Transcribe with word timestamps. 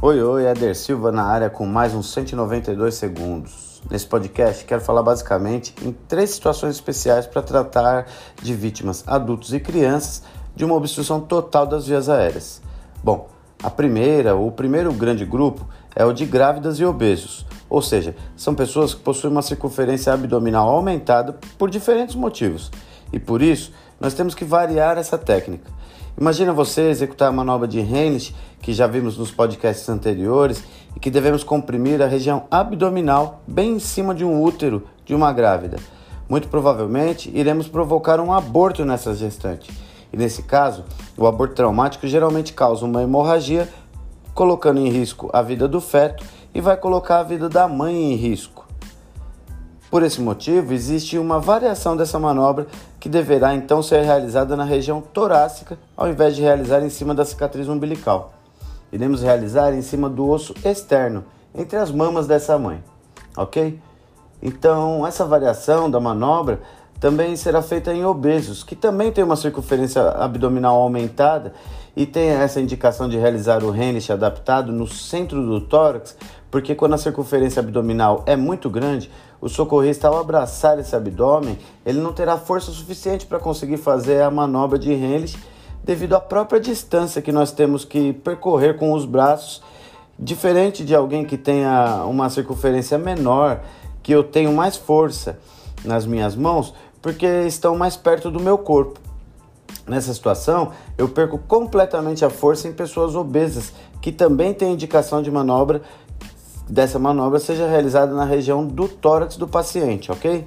Oi, 0.00 0.22
oi, 0.22 0.46
Eder 0.46 0.76
Silva 0.76 1.10
na 1.10 1.24
área 1.24 1.50
com 1.50 1.66
mais 1.66 1.92
uns 1.92 2.12
192 2.12 2.94
segundos. 2.94 3.82
Nesse 3.90 4.06
podcast, 4.06 4.64
quero 4.64 4.80
falar 4.80 5.02
basicamente 5.02 5.74
em 5.82 5.90
três 5.90 6.30
situações 6.30 6.76
especiais 6.76 7.26
para 7.26 7.42
tratar 7.42 8.06
de 8.40 8.54
vítimas, 8.54 9.02
adultos 9.08 9.52
e 9.52 9.58
crianças 9.58 10.22
de 10.54 10.64
uma 10.64 10.76
obstrução 10.76 11.20
total 11.20 11.66
das 11.66 11.88
vias 11.88 12.08
aéreas. 12.08 12.62
Bom, 13.02 13.28
a 13.60 13.68
primeira, 13.68 14.36
o 14.36 14.52
primeiro 14.52 14.92
grande 14.92 15.24
grupo 15.24 15.66
é 15.96 16.04
o 16.04 16.12
de 16.12 16.24
grávidas 16.24 16.78
e 16.78 16.84
obesos, 16.84 17.44
ou 17.68 17.82
seja, 17.82 18.14
são 18.36 18.54
pessoas 18.54 18.94
que 18.94 19.00
possuem 19.00 19.32
uma 19.32 19.42
circunferência 19.42 20.12
abdominal 20.12 20.68
aumentada 20.68 21.36
por 21.58 21.68
diferentes 21.68 22.14
motivos 22.14 22.70
e 23.12 23.18
por 23.18 23.42
isso 23.42 23.72
nós 23.98 24.14
temos 24.14 24.32
que 24.32 24.44
variar 24.44 24.96
essa 24.96 25.18
técnica. 25.18 25.68
Imagina 26.20 26.52
você 26.52 26.90
executar 26.90 27.28
a 27.28 27.32
manobra 27.32 27.68
de 27.68 27.78
Heinrich, 27.78 28.34
que 28.60 28.72
já 28.72 28.88
vimos 28.88 29.16
nos 29.16 29.30
podcasts 29.30 29.88
anteriores, 29.88 30.64
e 30.96 30.98
que 30.98 31.12
devemos 31.12 31.44
comprimir 31.44 32.02
a 32.02 32.06
região 32.06 32.44
abdominal 32.50 33.40
bem 33.46 33.76
em 33.76 33.78
cima 33.78 34.12
de 34.12 34.24
um 34.24 34.42
útero 34.42 34.82
de 35.04 35.14
uma 35.14 35.32
grávida. 35.32 35.78
Muito 36.28 36.48
provavelmente 36.48 37.30
iremos 37.32 37.68
provocar 37.68 38.18
um 38.18 38.32
aborto 38.32 38.84
nessa 38.84 39.14
gestante. 39.14 39.70
E 40.12 40.16
nesse 40.16 40.42
caso, 40.42 40.84
o 41.16 41.24
aborto 41.24 41.54
traumático 41.54 42.06
geralmente 42.08 42.52
causa 42.52 42.84
uma 42.84 43.02
hemorragia, 43.02 43.68
colocando 44.34 44.80
em 44.80 44.88
risco 44.88 45.30
a 45.32 45.40
vida 45.40 45.68
do 45.68 45.80
feto 45.80 46.24
e 46.52 46.60
vai 46.60 46.76
colocar 46.76 47.20
a 47.20 47.22
vida 47.22 47.48
da 47.48 47.68
mãe 47.68 48.12
em 48.12 48.16
risco. 48.16 48.67
Por 49.90 50.02
esse 50.02 50.20
motivo, 50.20 50.74
existe 50.74 51.18
uma 51.18 51.40
variação 51.40 51.96
dessa 51.96 52.18
manobra 52.18 52.66
que 53.00 53.08
deverá 53.08 53.54
então 53.54 53.82
ser 53.82 54.02
realizada 54.02 54.54
na 54.54 54.64
região 54.64 55.00
torácica, 55.00 55.78
ao 55.96 56.08
invés 56.08 56.36
de 56.36 56.42
realizar 56.42 56.82
em 56.82 56.90
cima 56.90 57.14
da 57.14 57.24
cicatriz 57.24 57.68
umbilical. 57.68 58.34
Iremos 58.92 59.22
realizar 59.22 59.72
em 59.72 59.80
cima 59.80 60.08
do 60.08 60.28
osso 60.28 60.54
externo, 60.62 61.24
entre 61.54 61.78
as 61.78 61.90
mamas 61.90 62.26
dessa 62.26 62.58
mãe, 62.58 62.82
ok? 63.36 63.80
Então, 64.42 65.06
essa 65.06 65.24
variação 65.24 65.90
da 65.90 65.98
manobra 65.98 66.60
também 67.00 67.34
será 67.36 67.62
feita 67.62 67.92
em 67.92 68.04
obesos, 68.04 68.62
que 68.62 68.76
também 68.76 69.10
tem 69.10 69.24
uma 69.24 69.36
circunferência 69.36 70.02
abdominal 70.10 70.76
aumentada 70.76 71.54
e 71.96 72.04
tem 72.04 72.28
essa 72.28 72.60
indicação 72.60 73.08
de 73.08 73.16
realizar 73.16 73.64
o 73.64 73.74
Henrich 73.74 74.12
adaptado 74.12 74.72
no 74.72 74.86
centro 74.86 75.44
do 75.44 75.60
tórax, 75.60 76.16
porque 76.50 76.74
quando 76.74 76.94
a 76.94 76.98
circunferência 76.98 77.60
abdominal 77.60 78.22
é 78.26 78.36
muito 78.36 78.68
grande, 78.68 79.10
o 79.40 79.48
socorrista 79.48 80.08
ao 80.08 80.18
abraçar 80.18 80.78
esse 80.78 80.94
abdômen, 80.94 81.58
ele 81.86 82.00
não 82.00 82.12
terá 82.12 82.36
força 82.36 82.70
suficiente 82.70 83.26
para 83.26 83.38
conseguir 83.38 83.76
fazer 83.76 84.22
a 84.22 84.30
manobra 84.30 84.78
de 84.78 84.92
Henrich 84.92 85.38
devido 85.84 86.14
à 86.14 86.20
própria 86.20 86.60
distância 86.60 87.22
que 87.22 87.32
nós 87.32 87.52
temos 87.52 87.84
que 87.84 88.12
percorrer 88.12 88.76
com 88.76 88.92
os 88.92 89.04
braços, 89.04 89.62
diferente 90.18 90.84
de 90.84 90.94
alguém 90.94 91.24
que 91.24 91.38
tenha 91.38 92.04
uma 92.04 92.28
circunferência 92.28 92.98
menor, 92.98 93.60
que 94.02 94.12
eu 94.12 94.24
tenho 94.24 94.52
mais 94.52 94.76
força 94.76 95.38
nas 95.84 96.04
minhas 96.04 96.34
mãos, 96.34 96.74
porque 97.00 97.26
estão 97.46 97.76
mais 97.76 97.96
perto 97.96 98.30
do 98.30 98.40
meu 98.40 98.58
corpo. 98.58 99.00
Nessa 99.86 100.12
situação, 100.12 100.72
eu 100.98 101.08
perco 101.08 101.38
completamente 101.38 102.24
a 102.24 102.28
força 102.28 102.68
em 102.68 102.72
pessoas 102.72 103.14
obesas, 103.14 103.72
que 104.02 104.12
também 104.12 104.52
têm 104.52 104.74
indicação 104.74 105.22
de 105.22 105.30
manobra, 105.30 105.80
dessa 106.68 106.98
manobra 106.98 107.38
seja 107.38 107.66
realizada 107.66 108.14
na 108.14 108.24
região 108.24 108.66
do 108.66 108.86
tórax 108.88 109.36
do 109.36 109.48
paciente, 109.48 110.12
ok? 110.12 110.46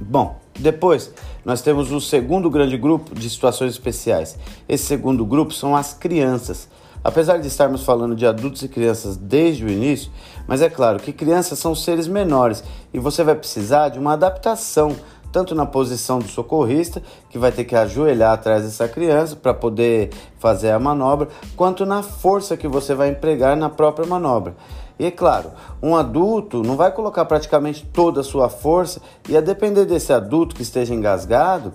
Bom, 0.00 0.40
depois 0.58 1.12
nós 1.44 1.62
temos 1.62 1.92
o 1.92 2.00
segundo 2.00 2.50
grande 2.50 2.76
grupo 2.76 3.14
de 3.14 3.28
situações 3.30 3.72
especiais. 3.72 4.36
Esse 4.68 4.84
segundo 4.84 5.24
grupo 5.24 5.52
são 5.52 5.76
as 5.76 5.94
crianças. 5.94 6.68
Apesar 7.02 7.38
de 7.38 7.46
estarmos 7.46 7.82
falando 7.82 8.14
de 8.14 8.26
adultos 8.26 8.62
e 8.62 8.68
crianças 8.68 9.16
desde 9.16 9.64
o 9.64 9.70
início, 9.70 10.10
mas 10.46 10.60
é 10.60 10.68
claro 10.68 11.00
que 11.00 11.12
crianças 11.12 11.58
são 11.58 11.74
seres 11.74 12.06
menores 12.06 12.62
e 12.92 12.98
você 12.98 13.24
vai 13.24 13.34
precisar 13.34 13.88
de 13.88 13.98
uma 13.98 14.12
adaptação, 14.12 14.94
tanto 15.32 15.54
na 15.54 15.66
posição 15.66 16.18
do 16.18 16.28
socorrista, 16.28 17.02
que 17.28 17.38
vai 17.38 17.52
ter 17.52 17.64
que 17.64 17.76
ajoelhar 17.76 18.32
atrás 18.32 18.64
dessa 18.64 18.88
criança 18.88 19.36
para 19.36 19.54
poder 19.54 20.10
fazer 20.38 20.70
a 20.70 20.78
manobra, 20.78 21.28
quanto 21.56 21.86
na 21.86 22.02
força 22.02 22.56
que 22.56 22.68
você 22.68 22.94
vai 22.94 23.10
empregar 23.10 23.56
na 23.56 23.68
própria 23.68 24.06
manobra. 24.06 24.54
E 24.98 25.06
é 25.06 25.10
claro, 25.10 25.50
um 25.82 25.96
adulto 25.96 26.62
não 26.62 26.76
vai 26.76 26.92
colocar 26.92 27.24
praticamente 27.24 27.86
toda 27.86 28.20
a 28.20 28.24
sua 28.24 28.50
força 28.50 29.00
e 29.28 29.36
a 29.36 29.40
depender 29.40 29.86
desse 29.86 30.12
adulto 30.12 30.54
que 30.54 30.62
esteja 30.62 30.94
engasgado, 30.94 31.72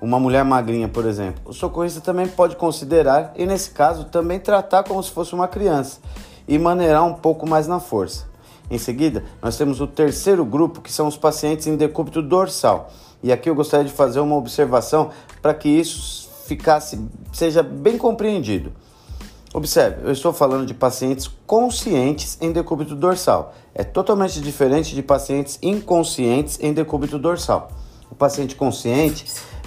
uma 0.00 0.20
mulher 0.20 0.44
magrinha, 0.44 0.88
por 0.88 1.04
exemplo, 1.04 1.42
o 1.44 1.52
socorrista 1.52 2.00
também 2.00 2.28
pode 2.28 2.54
considerar 2.54 3.32
e, 3.36 3.44
nesse 3.44 3.70
caso, 3.70 4.04
também 4.04 4.38
tratar 4.38 4.84
como 4.84 5.02
se 5.02 5.10
fosse 5.10 5.34
uma 5.34 5.48
criança 5.48 5.98
e 6.46 6.56
maneirar 6.56 7.04
um 7.04 7.14
pouco 7.14 7.48
mais 7.48 7.66
na 7.66 7.80
força. 7.80 8.26
Em 8.70 8.78
seguida, 8.78 9.24
nós 9.42 9.56
temos 9.56 9.80
o 9.80 9.86
terceiro 9.86 10.44
grupo, 10.44 10.80
que 10.80 10.92
são 10.92 11.06
os 11.06 11.16
pacientes 11.16 11.66
em 11.66 11.76
decúbito 11.76 12.20
dorsal. 12.20 12.90
E 13.22 13.32
aqui 13.32 13.48
eu 13.48 13.54
gostaria 13.54 13.86
de 13.86 13.92
fazer 13.92 14.20
uma 14.20 14.36
observação 14.36 15.10
para 15.40 15.54
que 15.54 15.68
isso 15.68 16.28
ficasse 16.46 16.98
seja 17.32 17.62
bem 17.62 17.98
compreendido. 17.98 18.72
Observe, 19.54 20.06
eu 20.06 20.12
estou 20.12 20.32
falando 20.32 20.66
de 20.66 20.74
pacientes 20.74 21.28
conscientes 21.46 22.36
em 22.40 22.52
decúbito 22.52 22.94
dorsal. 22.94 23.54
É 23.74 23.82
totalmente 23.82 24.40
diferente 24.40 24.94
de 24.94 25.02
pacientes 25.02 25.58
inconscientes 25.62 26.58
em 26.60 26.72
decúbito 26.72 27.18
dorsal. 27.18 27.70
O 28.10 28.14
paciente 28.14 28.54
consciente 28.54 29.24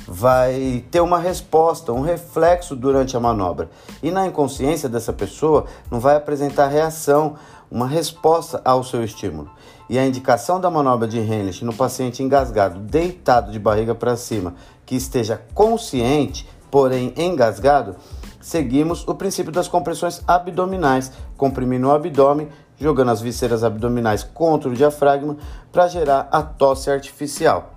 vai 0.07 0.83
ter 0.91 1.00
uma 1.00 1.18
resposta, 1.18 1.94
um 1.94 2.01
reflexo 2.01 2.75
durante 2.75 3.18
a 3.18 3.19
manobra. 3.19 3.69
E 4.03 4.12
na 4.12 4.28
inconsciência 4.28 4.88
dessa 4.88 5.13
pessoa 5.13 5.66
não 5.89 6.00
vai 6.00 6.16
apresentar 6.16 6.68
reação, 6.68 7.35
uma 7.72 7.88
resposta 7.88 8.62
ao 8.66 8.84
seu 8.84 9.04
estímulo. 9.04 9.50
E 9.90 9.98
a 9.98 10.06
indicação 10.06 10.59
da 10.59 10.70
manobra 10.70 11.08
de 11.08 11.18
Henrich 11.18 11.64
no 11.64 11.74
paciente 11.74 12.22
engasgado, 12.22 12.80
deitado 12.80 13.52
de 13.52 13.59
barriga 13.59 13.96
para 13.96 14.18
cima, 14.18 14.54
que 14.86 14.96
esteja 14.96 15.42
consciente, 15.54 16.48
porém 16.70 17.14
engasgado, 17.16 17.96
seguimos 18.42 19.08
o 19.08 19.16
princípio 19.16 19.52
das 19.52 19.68
compressões 19.68 20.22
abdominais, 20.28 21.12
comprimindo 21.38 21.88
o 21.88 21.92
abdômen, 21.92 22.50
jogando 22.78 23.12
as 23.12 23.22
vísceras 23.22 23.64
abdominais 23.64 24.24
contra 24.24 24.70
o 24.70 24.74
diafragma 24.74 25.38
para 25.72 25.88
gerar 25.88 26.28
a 26.31 26.42
tosse 26.42 26.90
artificial. 26.92 27.76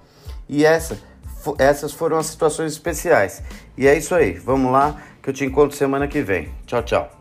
E 0.49 0.65
essa 0.65 0.99
essas 1.59 1.93
foram 1.93 2.17
as 2.17 2.27
situações 2.27 2.73
especiais. 2.73 3.43
E 3.77 3.87
é 3.87 3.97
isso 3.97 4.15
aí. 4.15 4.33
Vamos 4.33 4.73
lá, 4.73 4.97
que 5.23 5.29
eu 5.29 5.35
te 5.35 5.45
encontro 5.45 5.77
semana 5.77 6.09
que 6.09 6.23
vem. 6.23 6.49
Tchau, 6.67 6.83
tchau. 6.83 7.14